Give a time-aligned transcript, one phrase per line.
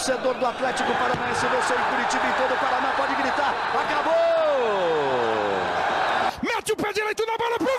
[0.00, 2.90] torcedor do Atlético Paranaense venceu em Curitiba em todo o Paraná.
[2.96, 3.54] Pode gritar.
[3.74, 4.14] Acabou!
[6.42, 7.76] Mete o pé direito na bola pro gol!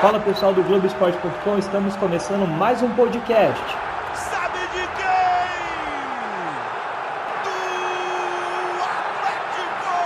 [0.00, 3.76] Fala pessoal do Globoesporte.com, estamos começando mais um podcast.
[4.14, 5.08] Sabe de quem?
[7.42, 7.50] Do
[8.84, 9.98] Atlético!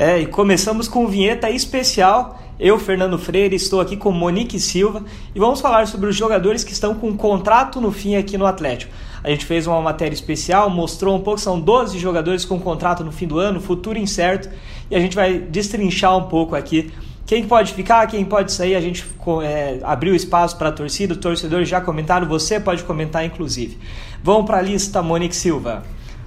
[0.00, 2.40] É, e começamos com vinheta especial.
[2.58, 5.04] Eu, Fernando Freire, estou aqui com Monique Silva
[5.34, 8.90] e vamos falar sobre os jogadores que estão com contrato no fim aqui no Atlético.
[9.22, 13.12] A gente fez uma matéria especial, mostrou um pouco, são 12 jogadores com contrato no
[13.12, 14.48] fim do ano, futuro incerto,
[14.90, 16.90] e a gente vai destrinchar um pouco aqui
[17.26, 19.04] quem pode ficar, quem pode sair, a gente
[19.44, 23.78] é, abriu espaço para a torcida, os torcedores já comentaram, você pode comentar inclusive.
[24.24, 25.84] Vamos para a lista, Monique Silva.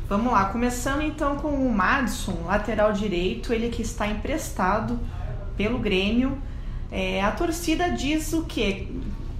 [0.10, 5.00] Vamos lá, começando então com o Madison, lateral direito, ele que está emprestado
[5.56, 6.38] pelo Grêmio.
[6.92, 8.88] É, a torcida diz o quê?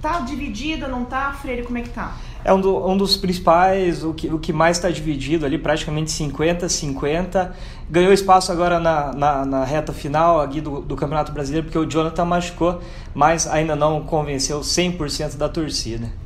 [0.00, 1.32] Tá dividida, não tá?
[1.32, 2.16] Freire, como é que tá?
[2.42, 6.10] É um, do, um dos principais, o que, o que mais está dividido ali, praticamente
[6.10, 7.52] 50-50.
[7.88, 11.86] Ganhou espaço agora na, na, na reta final aqui do, do, Campeonato Brasileiro, porque o
[11.86, 12.80] Jonathan machucou,
[13.14, 16.23] mas ainda não convenceu 100% da torcida.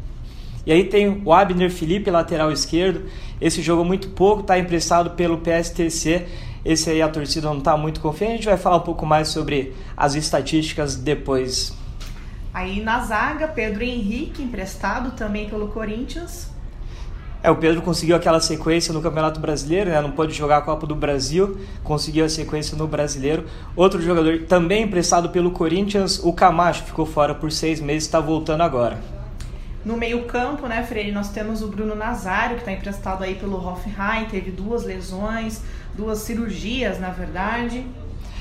[0.69, 3.05] E aí tem o Abner Felipe, lateral esquerdo.
[3.41, 6.29] Esse jogou muito pouco, está emprestado pelo PSTC.
[6.63, 8.33] Esse aí a torcida não está muito confiante.
[8.33, 11.75] A gente vai falar um pouco mais sobre as estatísticas depois.
[12.53, 16.51] Aí na zaga, Pedro Henrique, emprestado também pelo Corinthians.
[17.43, 20.03] É, o Pedro conseguiu aquela sequência no Campeonato Brasileiro, né?
[20.03, 23.47] não pôde jogar a Copa do Brasil, conseguiu a sequência no Brasileiro.
[23.75, 28.61] Outro jogador também emprestado pelo Corinthians, o Camacho, ficou fora por seis meses, está voltando
[28.61, 29.18] agora.
[29.85, 34.27] No meio-campo, né, Freire, nós temos o Bruno Nazário, que está emprestado aí pelo Hoffenheim,
[34.27, 35.63] teve duas lesões,
[35.95, 37.87] duas cirurgias, na verdade.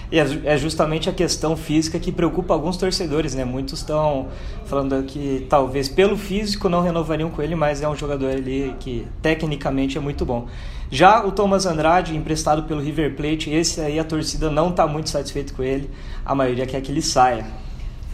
[0.09, 3.43] E é justamente a questão física que preocupa alguns torcedores, né?
[3.43, 4.29] Muitos estão
[4.65, 9.05] falando que talvez pelo físico não renovariam com ele, mas é um jogador ali que
[9.21, 10.47] tecnicamente é muito bom.
[10.89, 15.09] Já o Thomas Andrade, emprestado pelo River Plate, esse aí a torcida não está muito
[15.09, 15.89] satisfeita com ele,
[16.25, 17.45] a maioria quer que ele saia.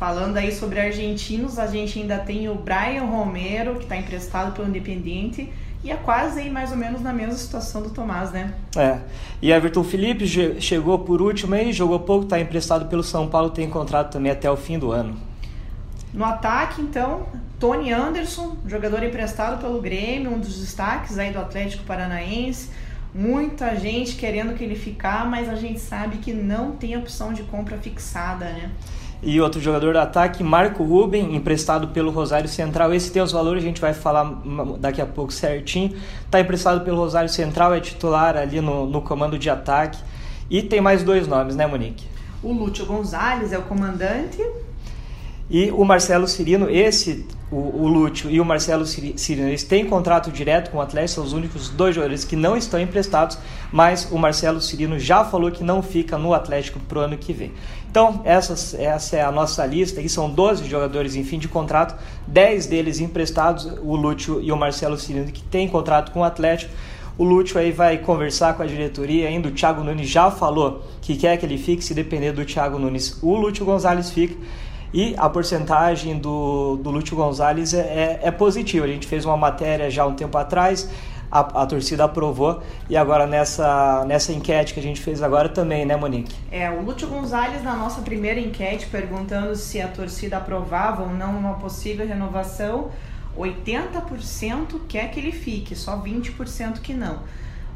[0.03, 4.68] Falando aí sobre argentinos, a gente ainda tem o Brian Romero, que está emprestado pelo
[4.68, 5.50] Independiente,
[5.81, 8.53] e é quase aí mais ou menos na mesma situação do Tomás, né?
[8.75, 9.00] É.
[9.42, 10.28] E Everton Felipe
[10.59, 14.52] chegou por último aí, jogou pouco, está emprestado pelo São Paulo, tem contrato também até
[14.52, 15.16] o fim do ano.
[16.13, 17.25] No ataque, então,
[17.58, 22.69] Tony Anderson, jogador emprestado pelo Grêmio, um dos destaques aí do Atlético Paranaense.
[23.16, 27.44] Muita gente querendo que ele ficar, mas a gente sabe que não tem opção de
[27.44, 28.69] compra fixada, né?
[29.26, 32.94] E outro jogador do ataque, Marco Ruben, emprestado pelo Rosário Central.
[32.94, 34.42] Esse tem os valores, a gente vai falar
[34.80, 35.96] daqui a pouco certinho.
[36.26, 39.98] Está emprestado pelo Rosário Central, é titular ali no, no comando de ataque.
[40.50, 42.06] E tem mais dois nomes, né, Monique?
[42.44, 44.44] O Lúcio Gonzalez é o comandante.
[45.53, 50.31] E o Marcelo Cirino, esse, o, o Lúcio e o Marcelo Cirino, eles têm contrato
[50.31, 53.38] direto com o Atlético, são os únicos dois jogadores que não estão emprestados,
[53.72, 57.52] mas o Marcelo Cirino já falou que não fica no Atlético pro ano que vem.
[57.88, 61.94] Então, essa, essa é a nossa lista, aqui são 12 jogadores em fim de contrato,
[62.25, 66.74] 10 deles emprestados, o Lúcio e o Marcelo Cirino, que têm contrato com o Atlético.
[67.16, 69.50] O Lúcio aí vai conversar com a diretoria ainda.
[69.50, 73.19] O Thiago Nunes já falou que quer que ele fique, se depender do Thiago Nunes,
[73.22, 74.36] o Lúcio Gonzalez fica.
[74.94, 78.86] E a porcentagem do, do Lúcio Gonzalez é, é, é positiva.
[78.86, 80.88] A gente fez uma matéria já um tempo atrás,
[81.31, 85.84] a, a, torcida aprovou e agora nessa, nessa enquete que a gente fez agora também,
[85.84, 86.36] né, Monique?
[86.52, 91.36] É, o Lúcio Gonzalez, na nossa primeira enquete, perguntando se a torcida aprovava ou não
[91.36, 92.92] uma possível renovação,
[93.36, 97.22] 80% quer que ele fique, só 20% que não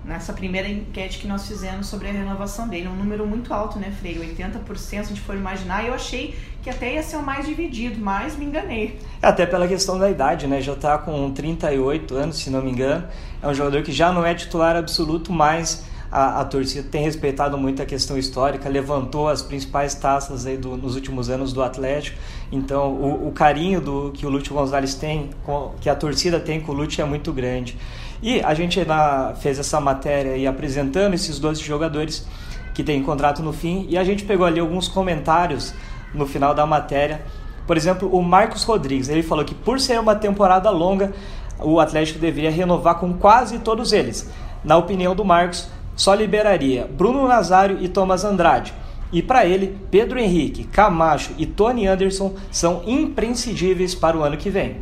[0.07, 2.87] nessa primeira enquete que nós fizemos sobre a renovação dele.
[2.87, 4.19] Um número muito alto, né, Freire?
[4.19, 5.85] 80%, se a gente for imaginar.
[5.85, 8.99] Eu achei que até ia ser o mais dividido, mas me enganei.
[9.21, 10.61] Até pela questão da idade, né?
[10.61, 13.05] Já está com 38 anos, se não me engano.
[13.41, 17.57] É um jogador que já não é titular absoluto, mas a, a, torcida tem respeitado
[17.57, 22.17] muito a questão histórica, levantou as principais taças aí do, nos últimos anos do Atlético.
[22.49, 26.61] Então, o, o carinho do, que o Lúcio Gonzalez tem, com, que a torcida tem
[26.61, 27.77] com o Lúcio é muito grande.
[28.21, 32.27] E a gente na, fez essa matéria aí apresentando esses 12 jogadores
[32.73, 35.73] que têm contrato no fim e a gente pegou ali alguns comentários
[36.13, 37.21] no final da matéria.
[37.65, 41.11] Por exemplo, o Marcos Rodrigues, ele falou que por ser uma temporada longa,
[41.59, 44.29] o Atlético deveria renovar com quase todos eles.
[44.63, 48.73] Na opinião do Marcos, só liberaria Bruno Nazário e Thomas Andrade.
[49.11, 54.49] E para ele, Pedro Henrique, Camacho e Tony Anderson são imprescindíveis para o ano que
[54.49, 54.77] vem.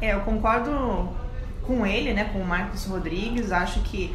[0.00, 1.08] É, eu concordo
[1.66, 3.52] com ele, né, com o Marcos Rodrigues.
[3.52, 4.14] Acho que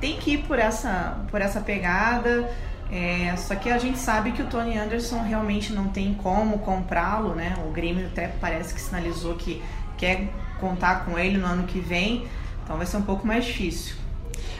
[0.00, 2.50] tem que ir por essa, por essa pegada.
[2.90, 7.34] É, só que a gente sabe que o Tony Anderson realmente não tem como comprá-lo,
[7.34, 7.54] né?
[7.66, 9.62] O Grêmio até parece que sinalizou que
[9.96, 10.28] quer
[10.60, 12.26] contar com ele no ano que vem,
[12.62, 13.96] então vai ser um pouco mais difícil.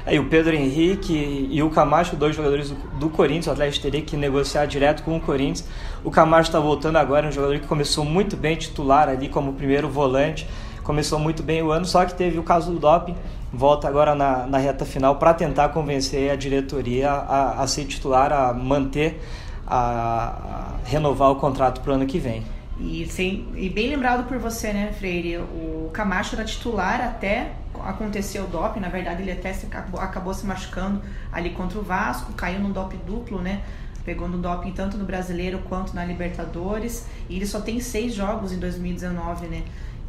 [0.04, 4.02] Aí o Pedro Henrique e o Camacho, dois jogadores do, do Corinthians, o Atlético teria
[4.02, 5.68] que negociar direto com o Corinthians.
[6.02, 9.52] O Camacho está voltando agora, é um jogador que começou muito bem titular ali como
[9.52, 10.48] primeiro volante,
[10.82, 13.16] começou muito bem o ano, só que teve o caso do doping,
[13.52, 18.32] volta agora na, na reta final para tentar convencer a diretoria a, a ser titular,
[18.32, 19.20] a manter,
[19.66, 22.42] a, a renovar o contrato para o ano que vem.
[22.80, 25.36] E, sem, e bem lembrado por você, né, Freire?
[25.36, 27.52] O Camacho era titular até
[27.84, 28.80] acontecer o doping.
[28.80, 31.00] Na verdade, ele até se acabou, acabou, se machucando
[31.30, 33.62] ali contra o Vasco, caiu no doping duplo, né?
[34.04, 37.06] Pegou no doping tanto no Brasileiro quanto na Libertadores.
[37.28, 39.62] E ele só tem seis jogos em 2019, né?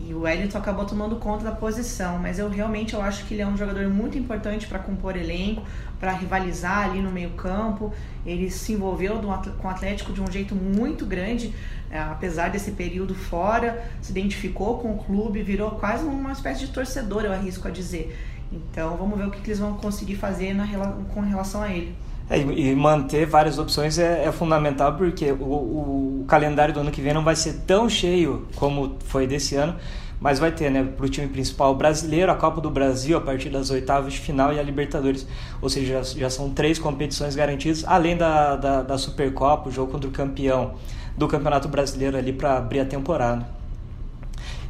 [0.05, 3.41] E o Wellington acabou tomando conta da posição, mas eu realmente eu acho que ele
[3.41, 5.63] é um jogador muito importante para compor elenco,
[5.97, 7.93] para rivalizar ali no meio-campo.
[8.25, 9.21] Ele se envolveu
[9.57, 11.53] com o Atlético de um jeito muito grande,
[11.89, 16.73] é, apesar desse período fora, se identificou com o clube, virou quase uma espécie de
[16.73, 18.17] torcedor, eu arrisco a dizer.
[18.51, 20.67] Então vamos ver o que, que eles vão conseguir fazer na,
[21.13, 21.95] com relação a ele.
[22.29, 27.01] É, e manter várias opções é, é fundamental porque o, o, calendário do ano que
[27.01, 29.75] vem não vai ser tão cheio como foi desse ano,
[30.21, 33.49] mas vai ter, né, para o time principal brasileiro, a Copa do Brasil a partir
[33.49, 35.27] das oitavas de final e a Libertadores,
[35.61, 39.91] ou seja, já, já são três competições garantidas, além da, da, da Supercopa, o jogo
[39.91, 40.75] contra o campeão
[41.17, 43.62] do Campeonato Brasileiro ali para abrir a temporada.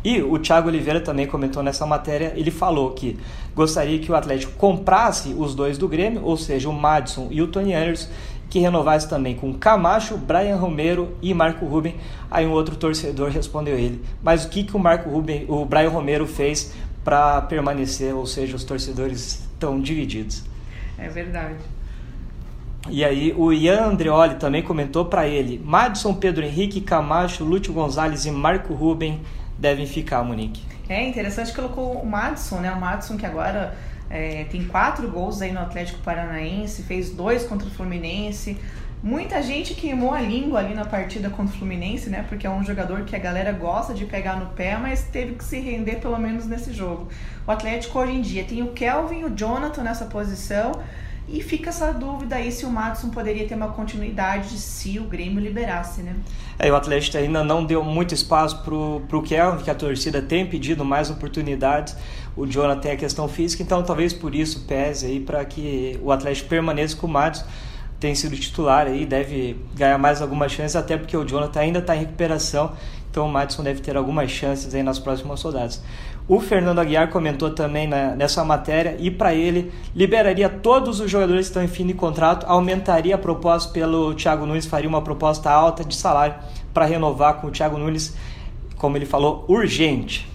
[0.03, 3.17] E o Thiago Oliveira também comentou nessa matéria, ele falou que
[3.55, 7.47] gostaria que o Atlético comprasse os dois do Grêmio, ou seja, o Madison e o
[7.47, 8.09] Tony Anderson,
[8.49, 11.95] que renovasse também com Camacho, Brian Romero e Marco Ruben.
[12.29, 14.03] Aí um outro torcedor respondeu ele.
[14.21, 16.73] Mas o que, que o Marco Ruben, o Brian Romero fez
[17.03, 20.43] para permanecer, ou seja, os torcedores estão divididos.
[20.97, 21.55] É verdade.
[22.89, 28.25] E aí o Ian Andreoli também comentou para ele: Madison, Pedro Henrique, Camacho, Lúcio Gonzalez
[28.25, 29.21] e Marco Ruben
[29.57, 30.63] devem ficar, Monique.
[30.89, 32.71] É interessante que colocou o Madison, né?
[32.71, 33.75] O Madison que agora
[34.09, 38.57] é, tem quatro gols aí no Atlético Paranaense, fez dois contra o Fluminense.
[39.01, 42.25] Muita gente queimou a língua ali na partida contra o Fluminense, né?
[42.29, 45.43] Porque é um jogador que a galera gosta de pegar no pé, mas teve que
[45.43, 47.09] se render pelo menos nesse jogo.
[47.45, 50.71] O Atlético hoje em dia tem o Kelvin e o Jonathan nessa posição.
[51.27, 55.39] E fica essa dúvida aí se o Madison poderia ter uma continuidade se o Grêmio
[55.39, 56.15] liberasse, né?
[56.59, 60.45] É, o Atlético ainda não deu muito espaço pro, pro Kelvin, que a torcida tem
[60.45, 61.95] pedido mais oportunidades.
[62.35, 66.11] O Jonathan tem a questão física, então talvez por isso pese aí para que o
[66.11, 67.45] Atlético permaneça com o Madison.
[67.99, 71.95] Tem sido titular aí, deve ganhar mais algumas chances, até porque o Jonathan ainda está
[71.95, 72.73] em recuperação,
[73.09, 75.81] então o Madison deve ter algumas chances aí nas próximas rodadas.
[76.25, 81.49] O Fernando Aguiar comentou também nessa matéria e para ele liberaria todos os jogadores que
[81.49, 85.83] estão em fim de contrato, aumentaria a proposta pelo Thiago Nunes, faria uma proposta alta
[85.83, 86.35] de salário
[86.73, 88.15] para renovar com o Thiago Nunes,
[88.77, 90.31] como ele falou, urgente.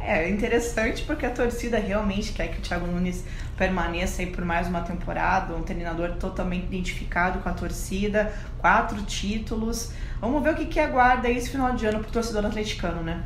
[0.00, 3.24] É interessante porque a torcida realmente quer que o Thiago Nunes
[3.56, 9.92] permaneça aí por mais uma temporada, um treinador totalmente identificado com a torcida, quatro títulos.
[10.20, 13.22] Vamos ver o que, que aguarda esse final de ano para o torcedor atleticano, né?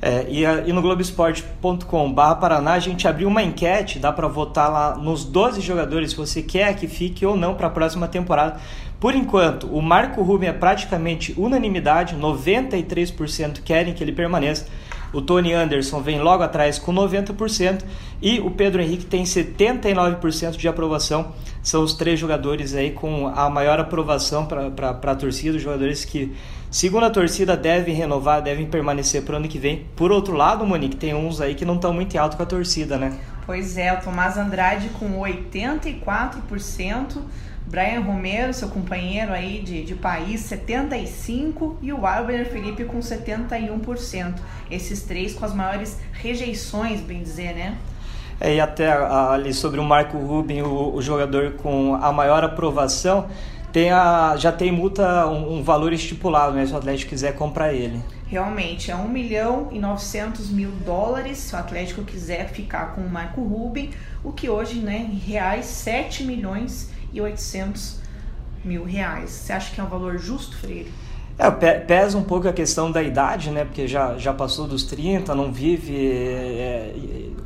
[0.00, 4.96] É, e, e, no Globoesporte.com.br Paraná a gente abriu uma enquete, dá para votar lá
[4.96, 8.60] nos 12 jogadores se você quer que fique ou não para a próxima temporada.
[9.00, 14.66] Por enquanto, o Marco Ruben é praticamente unanimidade, 93% querem que ele permaneça.
[15.12, 17.82] O Tony Anderson vem logo atrás com 90%
[18.20, 21.32] e o Pedro Henrique tem 79% de aprovação.
[21.66, 26.32] São os três jogadores aí com a maior aprovação para a torcida, os jogadores que
[26.70, 29.84] Segundo a torcida, devem renovar, devem permanecer para o ano que vem.
[29.96, 32.96] Por outro lado, Monique, tem uns aí que não estão muito alto com a torcida,
[32.96, 33.18] né?
[33.44, 37.20] Pois é, o Tomás Andrade com 84%,
[37.66, 44.34] Brian Romero, seu companheiro aí de, de país, 75%, e o Albert Felipe com 71%.
[44.70, 47.76] Esses três com as maiores rejeições, bem dizer, né?
[48.40, 53.28] É, e até ali sobre o Marco Rubin, o, o jogador com a maior aprovação,
[53.72, 56.66] tem a, já tem multa, um, um, valor estipulado, né?
[56.66, 58.00] Se o Atlético quiser comprar ele.
[58.26, 63.08] Realmente, é 1 milhão e 900 mil dólares se o Atlético quiser ficar com o
[63.08, 63.90] Marco Ruben,
[64.24, 68.00] o que hoje, né, em reais, 7 milhões e 800
[68.64, 69.30] mil reais.
[69.30, 70.92] Você acha que é um valor justo, Freire?
[71.38, 73.64] É, pesa um pouco a questão da idade, né?
[73.64, 75.94] Porque já, já passou dos 30, não vive.
[75.94, 76.94] É,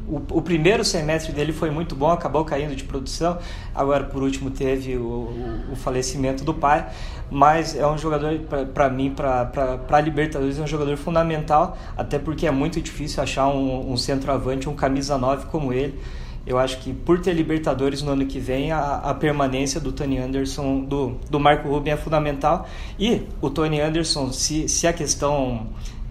[0.07, 3.39] o, o, primeiro semestre dele foi muito bom, acabou caindo de produção.
[3.75, 6.89] Agora, por último, teve o, o, o falecimento do pai.
[7.29, 8.39] Mas é um jogador,
[8.73, 9.51] para mim, para
[9.89, 14.69] a Libertadores, é um jogador fundamental, até porque é muito difícil achar um, um centroavante,
[14.69, 15.99] um camisa 9 como ele.
[16.47, 20.19] Eu acho que por ter Libertadores no ano que vem, a, a permanência do Tony
[20.19, 22.67] Anderson, do, do Marco Rubio é fundamental.
[22.99, 25.69] E o Tony Anderson, se, se a questão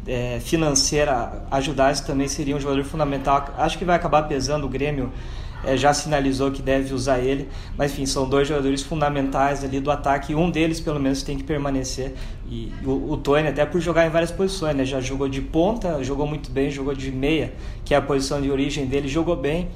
[0.08, 3.50] é, financeira ajudasse, também seria um jogador fundamental.
[3.58, 5.12] Acho que vai acabar pesando o Grêmio.
[5.62, 9.92] É, já sinalizou que deve usar ele, mas enfim, são dois jogadores fundamentais ali do
[9.92, 12.14] ataque, um deles pelo menos tem que permanecer.
[12.50, 14.86] E o, o Tony, até por jogar em várias posições, né?
[14.86, 18.50] já jogou de ponta, jogou muito bem, jogou de meia, que é a posição de
[18.50, 19.68] origem dele, jogou bem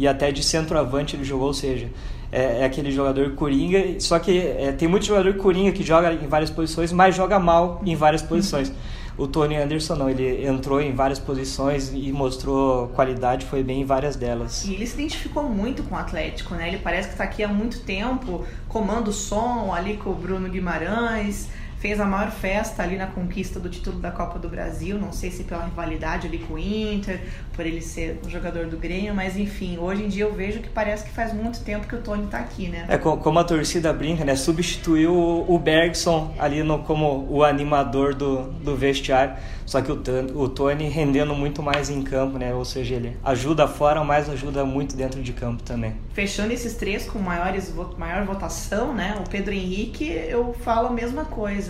[0.00, 1.90] e até de centroavante ele jogou, ou seja,
[2.32, 6.26] é, é aquele jogador coringa, só que é, tem muito jogador coringa que joga em
[6.26, 8.72] várias posições, mas joga mal em várias posições.
[9.18, 13.84] O Tony Anderson não, ele entrou em várias posições e mostrou qualidade, foi bem em
[13.84, 14.64] várias delas.
[14.64, 16.68] E ele se identificou muito com o Atlético, né?
[16.68, 20.48] Ele parece que está aqui há muito tempo, comando o som ali com o Bruno
[20.48, 21.48] Guimarães
[21.80, 24.98] fez a maior festa ali na conquista do título da Copa do Brasil.
[24.98, 27.20] Não sei se pela rivalidade ali com o Inter,
[27.54, 30.68] por ele ser um jogador do Grêmio, mas enfim, hoje em dia eu vejo que
[30.68, 32.84] parece que faz muito tempo que o Tony tá aqui, né?
[32.86, 34.36] É como a torcida brinca, né?
[34.36, 39.34] Substituiu o Bergson ali no, como o animador do, do vestiário.
[39.70, 40.02] Só que o,
[40.34, 42.52] o Tony rendendo muito mais em campo, né?
[42.52, 45.94] Ou seja, ele ajuda fora, mas ajuda muito dentro de campo também.
[46.12, 49.16] Fechando esses três com maiores, maior votação, né?
[49.24, 51.69] O Pedro Henrique, eu falo a mesma coisa.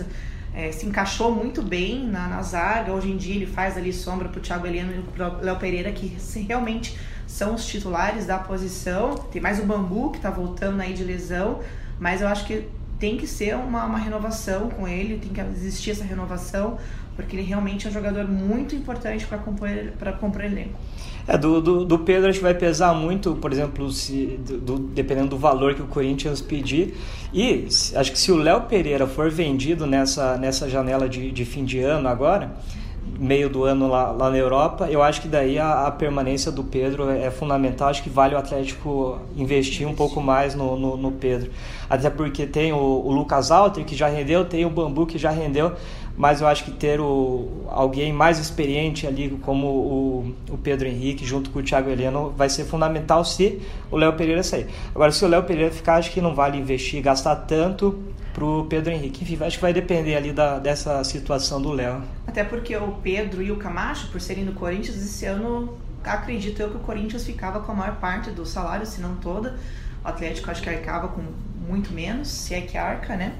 [0.53, 2.91] É, se encaixou muito bem na, na, zaga.
[2.91, 5.57] Hoje em dia ele faz ali sombra para o Thiago Heleno e para o Léo
[5.57, 6.17] Pereira, que
[6.47, 9.15] realmente são os titulares da posição.
[9.15, 11.61] Tem mais o Bambu, que está voltando aí de lesão,
[11.97, 12.67] mas eu acho que
[13.01, 16.77] tem que ser uma, uma renovação com ele, tem que existir essa renovação
[17.15, 20.79] porque ele realmente é um jogador muito importante para compor, para compor elenco.
[21.27, 25.29] É, do, do, do, Pedro acho que vai pesar muito, por exemplo, se, do, dependendo
[25.29, 26.95] do valor que o Corinthians pedir.
[27.33, 31.65] E acho que se o Léo Pereira for vendido nessa, nessa janela de, de fim
[31.65, 32.55] de ano agora,
[33.19, 36.63] meio do ano lá, lá na Europa, eu acho que daí a, a, permanência do
[36.63, 37.89] Pedro é fundamental.
[37.89, 41.51] Acho que vale o Atlético investir um pouco mais no, no, no Pedro.
[41.89, 45.29] Até porque tem o, o Lucas Alter, que já rendeu, tem o Bambu, que já
[45.29, 45.73] rendeu
[46.17, 51.25] mas eu acho que ter o, alguém mais experiente ali, como o, o Pedro Henrique,
[51.25, 54.67] junto com o Thiago Heleno, vai ser fundamental se o Léo Pereira sair.
[54.93, 58.03] Agora, se o Léo Pereira ficar, acho que não vale investir gastar tanto
[58.33, 59.23] para o Pedro Henrique.
[59.23, 62.01] Enfim, acho que vai depender ali da, dessa situação do Léo.
[62.25, 66.69] Até porque o Pedro e o Camacho, por serem do Corinthians, esse ano acredito eu
[66.69, 69.57] que o Corinthians ficava com a maior parte do salário, se não toda.
[70.03, 71.21] O Atlético acho que arcava com
[71.67, 73.35] muito menos, se é que arca, né?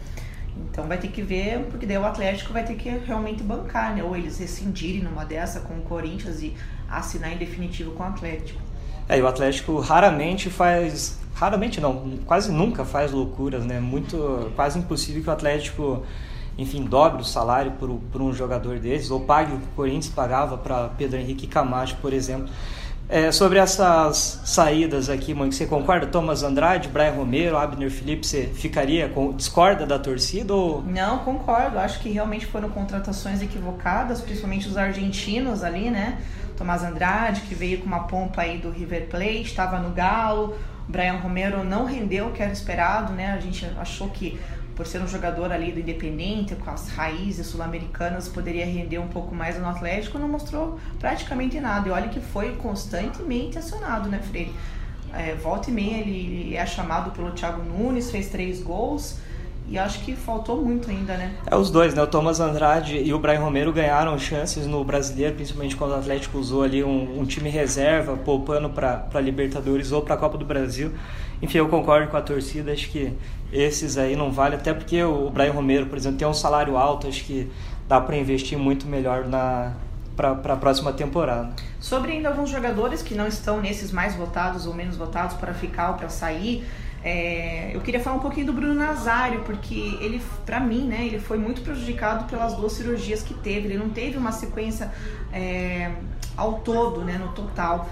[0.69, 4.03] Então vai ter que ver, porque daí o Atlético vai ter que realmente bancar, né?
[4.03, 6.53] Ou eles rescindirem numa dessa com o Corinthians e
[6.89, 8.59] assinar em definitivo com o Atlético.
[9.07, 11.19] É, e o Atlético raramente faz.
[11.33, 13.79] Raramente não, quase nunca faz loucuras, né?
[13.79, 14.51] Muito.
[14.55, 16.03] quase impossível que o Atlético,
[16.57, 20.13] enfim, dobre o salário por, por um jogador desses, ou pague o que o Corinthians
[20.13, 22.49] pagava para Pedro Henrique Camacho, por exemplo.
[23.09, 26.07] É, sobre essas saídas aqui, mãe, você concorda?
[26.07, 31.77] Thomas Andrade, Brian Romero, Abner Felipe, você ficaria com discorda da torcida ou Não, concordo.
[31.77, 36.19] Acho que realmente foram contratações equivocadas, principalmente os argentinos ali, né?
[36.57, 40.55] Thomas Andrade, que veio com uma pompa aí do River Plate, estava no Galo.
[40.87, 43.33] Brian Romero não rendeu o que era esperado, né?
[43.33, 44.39] A gente achou que
[44.75, 49.33] por ser um jogador ali do Independente, com as raízes sul-americanas, poderia render um pouco
[49.33, 51.87] mais no Atlético, não mostrou praticamente nada.
[51.87, 54.53] E olha que foi constantemente acionado, né, Freire?
[55.13, 59.17] É, volta e meia ele é chamado pelo Thiago Nunes, fez três gols.
[59.71, 61.33] E acho que faltou muito ainda, né?
[61.49, 62.03] É os dois, né?
[62.03, 66.37] O Thomas Andrade e o Brian Romero ganharam chances no brasileiro, principalmente quando o Atlético
[66.37, 70.91] usou ali um, um time reserva, poupando para Libertadores ou para a Copa do Brasil.
[71.41, 73.13] Enfim, eu concordo com a torcida, acho que
[73.49, 77.07] esses aí não vale, até porque o Brian Romero, por exemplo, tem um salário alto,
[77.07, 77.49] acho que
[77.87, 79.71] dá para investir muito melhor na
[80.17, 81.53] para a próxima temporada.
[81.79, 85.91] Sobre ainda alguns jogadores que não estão nesses mais votados ou menos votados para ficar
[85.91, 86.63] ou para sair,
[87.03, 91.19] é, eu queria falar um pouquinho do Bruno Nazário, porque ele, para mim, né, ele
[91.19, 93.67] foi muito prejudicado pelas duas cirurgias que teve.
[93.67, 94.91] Ele não teve uma sequência
[95.33, 95.91] é,
[96.37, 97.89] ao todo, né, no total.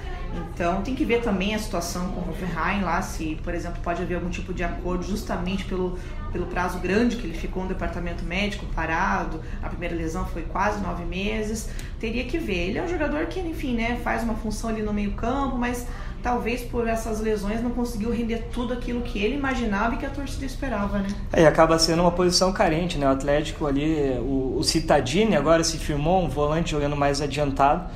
[0.53, 4.03] Então tem que ver também a situação com o Hoffenheim lá, se, por exemplo, pode
[4.03, 5.97] haver algum tipo de acordo justamente pelo,
[6.31, 9.41] pelo prazo grande que ele ficou no departamento médico parado.
[9.63, 11.69] A primeira lesão foi quase nove meses.
[11.99, 12.69] Teria que ver.
[12.69, 15.87] Ele é um jogador que, enfim, né, faz uma função ali no meio campo, mas
[16.21, 20.09] talvez por essas lesões não conseguiu render tudo aquilo que ele imaginava e que a
[20.09, 21.07] torcida esperava, né?
[21.33, 23.07] É, e acaba sendo uma posição carente, né?
[23.07, 27.89] O Atlético ali, o, o Citadini agora se firmou um volante jogando mais adiantado,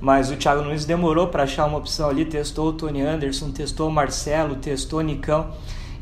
[0.00, 3.88] mas o Thiago Nunes demorou para achar uma opção ali, testou o Tony Anderson, testou
[3.88, 5.50] o Marcelo, testou o Nicão.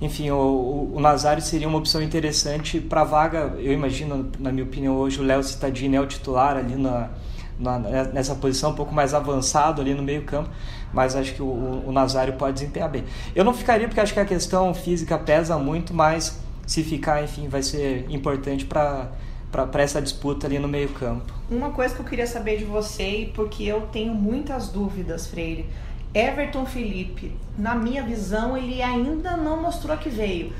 [0.00, 3.54] Enfim, o, o Nazário seria uma opção interessante para vaga.
[3.58, 7.11] Eu imagino, na minha opinião, hoje o Léo Citadini é o titular ali na,
[7.58, 10.49] na, nessa posição, um pouco mais avançado ali no meio-campo,
[10.92, 13.04] mas acho que o, o Nazário pode desempenhar bem.
[13.35, 17.49] Eu não ficaria porque acho que a questão física pesa muito, mas se ficar, enfim,
[17.49, 19.11] vai ser importante para
[19.50, 21.33] para essa disputa ali no meio-campo.
[21.50, 25.66] Uma coisa que eu queria saber de você, porque eu tenho muitas dúvidas, Freire.
[26.12, 30.52] Everton Felipe, na minha visão, ele ainda não mostrou que veio.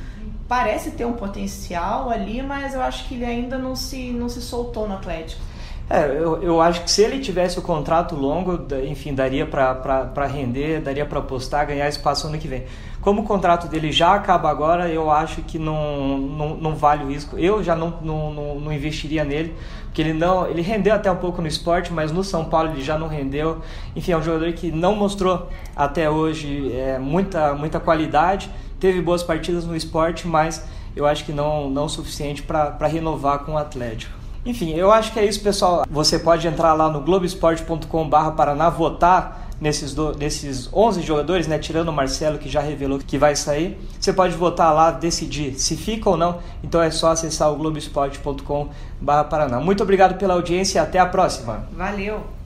[0.47, 4.41] Parece ter um potencial ali, mas eu acho que ele ainda não se, não se
[4.41, 5.43] soltou no Atlético.
[5.91, 10.83] É, eu, eu acho que se ele tivesse o contrato longo, enfim, daria para render,
[10.83, 12.65] daria para apostar, ganhar espaço ano que vem.
[13.01, 17.09] Como o contrato dele já acaba agora, eu acho que não, não, não vale o
[17.09, 17.39] risco.
[17.39, 19.55] Eu já não, não, não, não investiria nele,
[19.85, 22.83] porque ele não ele rendeu até um pouco no esporte, mas no São Paulo ele
[22.83, 23.63] já não rendeu.
[23.97, 29.23] Enfim, é um jogador que não mostrou até hoje é, muita, muita qualidade, teve boas
[29.23, 33.57] partidas no esporte, mas eu acho que não, não o suficiente para renovar com o
[33.57, 34.28] Atlético.
[34.45, 35.85] Enfim, eu acho que é isso, pessoal.
[35.91, 41.89] Você pode entrar lá no globesport.com.br Paraná votar nesses, do, nesses 11 jogadores, né, tirando
[41.89, 43.79] o Marcelo, que já revelou que vai sair.
[43.99, 46.39] Você pode votar lá, decidir se fica ou não.
[46.63, 49.61] Então é só acessar o globesport.com.br Paraná.
[49.61, 51.67] Muito obrigado pela audiência e até a próxima.
[51.73, 52.38] Valeu!